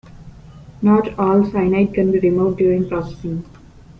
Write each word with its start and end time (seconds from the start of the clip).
Not 0.81 1.19
all 1.19 1.45
cyanide 1.51 1.93
can 1.93 2.11
be 2.11 2.17
removed 2.17 2.57
during 2.57 2.89
processing. 2.89 3.45